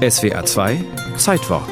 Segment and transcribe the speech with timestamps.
[0.00, 0.82] SWA 2
[1.18, 1.68] Zeitwort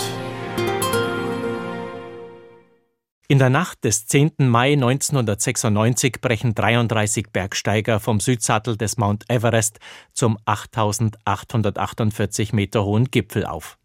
[3.27, 4.33] In der Nacht des 10.
[4.37, 9.79] Mai 1996 brechen 33 Bergsteiger vom Südsattel des Mount Everest
[10.13, 13.79] zum 8848 Meter hohen Gipfel auf.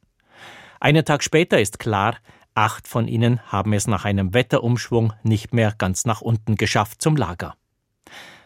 [0.82, 2.18] Einen Tag später ist klar,
[2.54, 7.16] acht von ihnen haben es nach einem Wetterumschwung nicht mehr ganz nach unten geschafft zum
[7.16, 7.56] Lager.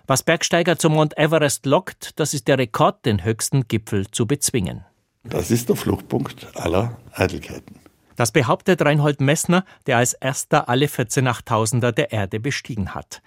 [0.05, 4.85] Was Bergsteiger zum Mount Everest lockt, das ist der Rekord, den höchsten Gipfel zu bezwingen.
[5.29, 7.79] Das ist der Fluchtpunkt aller Eitelkeiten.
[8.15, 13.21] Das behauptet Reinhold Messner, der als erster alle 14 Achttausender der Erde bestiegen hat.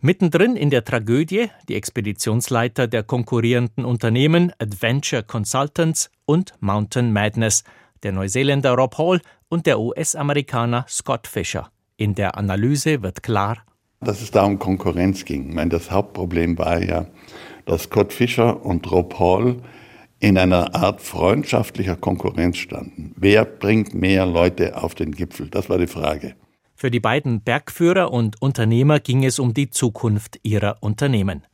[0.00, 7.64] Mittendrin in der Tragödie die Expeditionsleiter der konkurrierenden Unternehmen Adventure Consultants und Mountain Madness,
[8.02, 11.70] der Neuseeländer Rob Hall und der US-Amerikaner Scott Fisher.
[11.96, 13.58] In der Analyse wird klar,
[14.00, 15.48] dass es da um Konkurrenz ging.
[15.48, 17.06] Ich meine, das Hauptproblem war ja,
[17.64, 19.56] dass Scott Fisher und Rob Hall
[20.20, 23.14] in einer Art freundschaftlicher Konkurrenz standen.
[23.16, 25.48] Wer bringt mehr Leute auf den Gipfel?
[25.48, 26.34] Das war die Frage.
[26.74, 31.46] Für die beiden Bergführer und Unternehmer ging es um die Zukunft ihrer Unternehmen.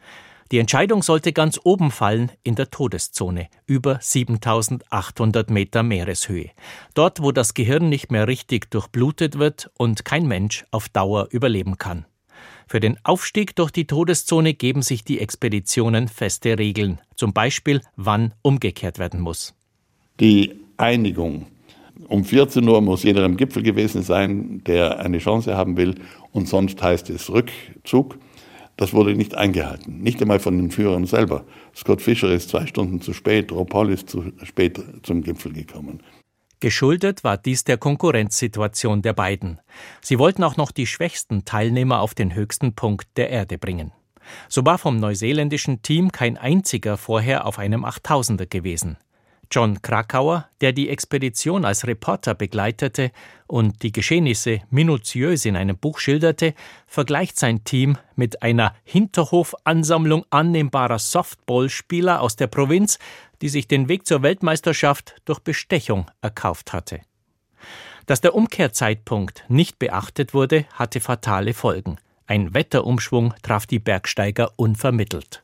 [0.51, 6.51] Die Entscheidung sollte ganz oben fallen in der Todeszone, über 7800 Meter Meereshöhe.
[6.93, 11.79] Dort, wo das Gehirn nicht mehr richtig durchblutet wird und kein Mensch auf Dauer überleben
[11.79, 12.05] kann.
[12.73, 18.33] Für den Aufstieg durch die Todeszone geben sich die Expeditionen feste Regeln, zum Beispiel wann
[18.41, 19.53] umgekehrt werden muss.
[20.21, 21.49] Die Einigung.
[22.09, 25.97] Um 14 Uhr muss jeder am Gipfel gewesen sein, der eine Chance haben will,
[26.31, 28.17] und sonst heißt es Rückzug.
[28.79, 31.45] Das wurde nicht eingehalten, nicht einmal von den Führern selber.
[31.77, 36.01] Scott Fischer ist zwei Stunden zu spät, Rob Paul ist zu spät zum Gipfel gekommen.
[36.63, 39.59] Geschuldet war dies der Konkurrenzsituation der beiden.
[40.01, 43.91] Sie wollten auch noch die schwächsten Teilnehmer auf den höchsten Punkt der Erde bringen.
[44.49, 48.97] So war vom neuseeländischen Team kein einziger vorher auf einem Achttausender gewesen.
[49.53, 53.13] John Krakauer, der die Expedition als Reporter begleitete
[53.47, 56.55] und die Geschehnisse minutiös in einem Buch schilderte,
[56.87, 62.99] vergleicht sein Team mit einer Hinterhofansammlung annehmbarer Softballspieler aus der Provinz,
[63.43, 67.01] die sich den Weg zur Weltmeisterschaft durch Bestechung erkauft hatte.
[68.07, 71.99] Dass der Umkehrzeitpunkt nicht beachtet wurde, hatte fatale Folgen.
[72.27, 75.42] Ein Wetterumschwung traf die Bergsteiger unvermittelt.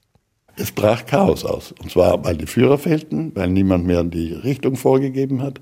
[0.59, 1.73] Es brach Chaos aus.
[1.81, 5.61] Und zwar, weil die Führer fehlten, weil niemand mehr die Richtung vorgegeben hat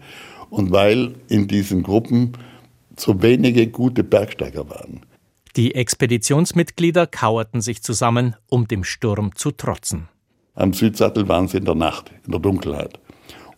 [0.49, 2.33] und weil in diesen Gruppen
[2.97, 5.03] zu wenige gute Bergsteiger waren.
[5.55, 10.09] Die Expeditionsmitglieder kauerten sich zusammen, um dem Sturm zu trotzen.
[10.55, 12.99] Am Südsattel waren sie in der Nacht, in der Dunkelheit.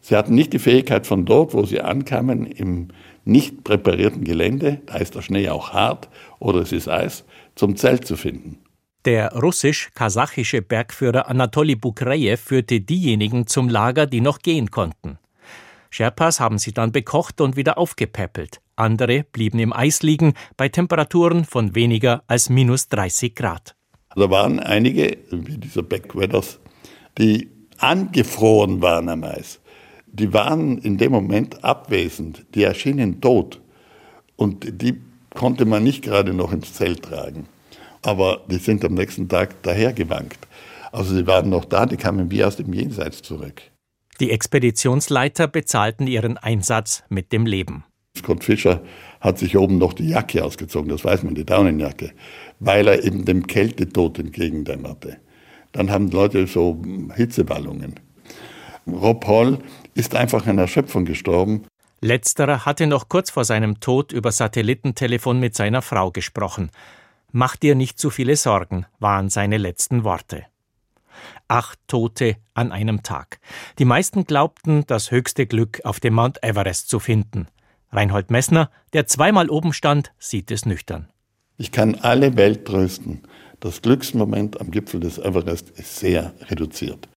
[0.00, 2.88] Sie hatten nicht die Fähigkeit von dort, wo sie ankamen, im
[3.24, 7.24] nicht präparierten Gelände, da ist der Schnee auch hart oder es ist Eis,
[7.54, 8.58] zum Zelt zu finden.
[9.04, 15.18] Der russisch-kasachische Bergführer Anatoli Bukrejew führte diejenigen zum Lager, die noch gehen konnten.
[15.90, 18.60] Sherpas haben sie dann bekocht und wieder aufgepäppelt.
[18.74, 23.76] Andere blieben im Eis liegen bei Temperaturen von weniger als minus 30 Grad.
[24.16, 26.58] Da waren einige, wie dieser Backweathers,
[27.18, 29.60] die angefroren waren am Eis.
[30.06, 33.60] Die waren in dem Moment abwesend, die erschienen tot.
[34.34, 35.00] Und die
[35.34, 37.46] konnte man nicht gerade noch ins Zelt tragen
[38.02, 40.38] aber die sind am nächsten Tag dahergewankt.
[40.92, 43.62] Also sie waren noch da, die kamen wie aus dem Jenseits zurück.
[44.20, 47.84] Die Expeditionsleiter bezahlten ihren Einsatz mit dem Leben.
[48.16, 48.82] Scott Fischer
[49.20, 52.12] hat sich oben noch die Jacke ausgezogen, das weiß man, die Daunenjacke,
[52.58, 55.18] weil er eben dem Kältetod entgegendämmerte.
[55.72, 56.82] Dann haben Leute so
[57.14, 57.94] Hitzeballungen.
[58.86, 59.58] Rob Hall
[59.94, 61.66] ist einfach an Erschöpfung gestorben.
[62.00, 66.70] Letzterer hatte noch kurz vor seinem Tod über Satellitentelefon mit seiner Frau gesprochen.
[67.32, 70.46] Mach dir nicht zu viele Sorgen, waren seine letzten Worte.
[71.46, 73.40] Acht Tote an einem Tag.
[73.78, 77.48] Die meisten glaubten, das höchste Glück auf dem Mount Everest zu finden.
[77.90, 81.08] Reinhold Messner, der zweimal oben stand, sieht es nüchtern.
[81.56, 83.22] Ich kann alle Welt trösten.
[83.60, 87.08] Das Glücksmoment am Gipfel des Everest ist sehr reduziert.